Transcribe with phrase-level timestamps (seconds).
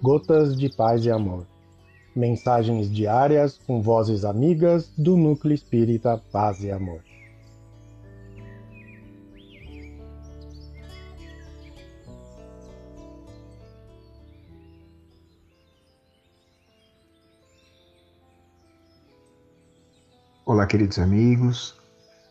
[0.00, 1.44] Gotas de Paz e Amor.
[2.14, 7.02] Mensagens diárias com vozes amigas do Núcleo Espírita Paz e Amor.
[20.46, 21.74] Olá, queridos amigos.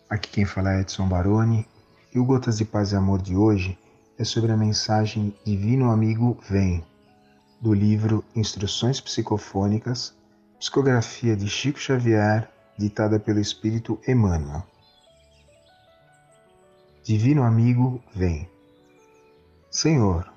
[0.10, 1.68] Aqui quem fala é Edson Baroni
[2.16, 3.78] e o Gotas de Paz e Amor de hoje
[4.18, 6.82] é sobre a mensagem Divino Amigo Vem,
[7.60, 10.16] do livro Instruções Psicofônicas,
[10.60, 14.64] psicografia de Chico Xavier, ditada pelo Espírito Emmanuel.
[17.04, 18.48] Divino Amigo Vem.
[19.72, 20.32] Senhor,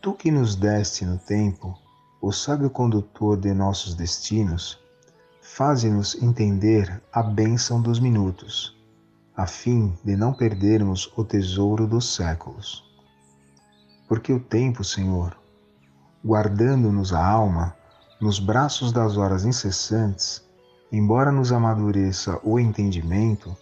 [0.00, 1.78] tu que nos deste no tempo
[2.22, 4.78] o sábio condutor de nossos destinos,
[5.40, 8.76] faze-nos entender a bênção dos minutos,
[9.36, 12.84] a fim de não perdermos o tesouro dos séculos.
[14.06, 15.39] Porque o tempo, Senhor,
[16.24, 17.74] guardando-nos a alma
[18.20, 20.44] nos braços das horas incessantes,
[20.92, 23.56] embora nos amadureça o entendimento,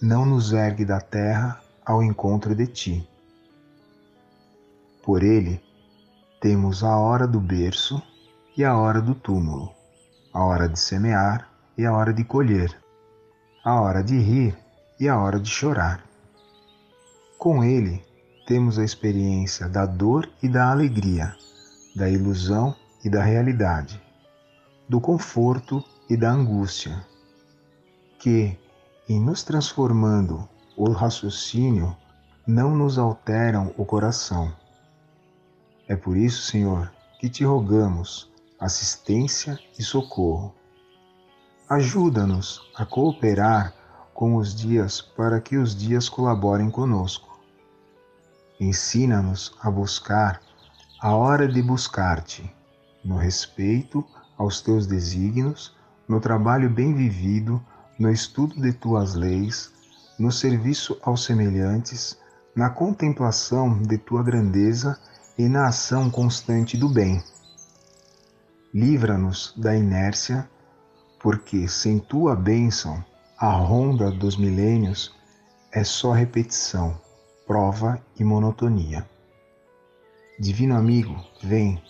[0.00, 3.08] não nos ergue da terra ao encontro de ti.
[5.02, 5.62] Por ele,
[6.40, 8.02] temos a hora do berço
[8.56, 9.72] e a hora do túmulo,
[10.32, 12.76] a hora de semear e a hora de colher,
[13.64, 14.58] a hora de rir
[14.98, 16.04] e a hora de chorar.
[17.38, 18.04] Com ele,
[18.46, 21.34] temos a experiência da dor e da alegria,
[21.94, 24.00] da ilusão e da realidade,
[24.88, 27.06] do conforto e da angústia,
[28.18, 28.58] que,
[29.08, 31.96] em nos transformando o raciocínio,
[32.46, 34.52] não nos alteram o coração.
[35.88, 40.54] É por isso, Senhor, que te rogamos assistência e socorro.
[41.68, 43.74] Ajuda-nos a cooperar
[44.14, 47.32] com os dias para que os dias colaborem conosco
[48.62, 50.40] Ensina-nos a buscar
[51.02, 52.48] a hora de buscar-te,
[53.04, 54.06] no respeito
[54.38, 55.74] aos teus desígnios,
[56.06, 57.60] no trabalho bem vivido,
[57.98, 59.72] no estudo de tuas leis,
[60.16, 62.16] no serviço aos semelhantes,
[62.54, 64.96] na contemplação de tua grandeza
[65.36, 67.20] e na ação constante do bem.
[68.72, 70.48] Livra-nos da inércia,
[71.18, 73.04] porque sem tua bênção,
[73.36, 75.12] a ronda dos milênios
[75.72, 76.96] é só repetição
[77.44, 79.11] prova e monotonia.
[80.42, 81.80] Divino amigo, vem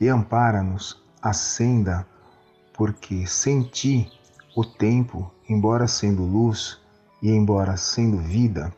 [0.00, 2.06] e ampara-nos a senda,
[2.72, 4.08] porque sem ti
[4.56, 6.80] o tempo, embora sendo luz
[7.20, 8.72] e embora sendo vida,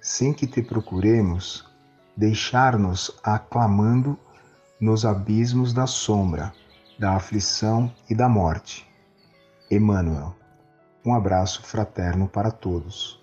[0.00, 1.70] sem que te procuremos,
[2.16, 4.18] deixar-nos aclamando
[4.80, 6.50] nos abismos da sombra,
[6.98, 8.88] da aflição e da morte.
[9.70, 10.34] Emmanuel.
[11.04, 13.22] Um abraço fraterno para todos.